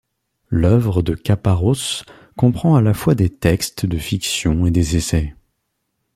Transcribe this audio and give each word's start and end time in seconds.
L'œuvre 0.49 1.03
de 1.03 1.13
Caparrós 1.13 2.05
comprend 2.35 2.73
à 2.75 2.81
la 2.81 2.95
fois 2.95 3.13
des 3.13 3.29
textes 3.29 3.85
de 3.85 3.99
fiction 3.99 4.65
et 4.65 4.71
des 4.71 4.95
essais. 4.95 5.35